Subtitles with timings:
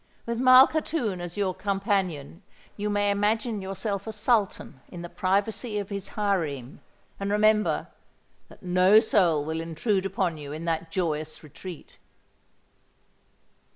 [0.25, 2.41] With Malkhatoun as your companion,
[2.75, 6.81] you may imagine yourself a Sultan in the privacy of his harem;
[7.19, 7.87] and, remember,
[8.49, 11.99] that no soul will intrude upon you in that joyous retreat."